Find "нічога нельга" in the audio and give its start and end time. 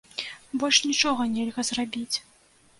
0.89-1.61